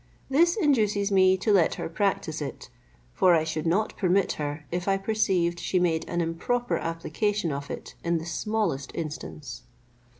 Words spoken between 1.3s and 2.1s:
to let her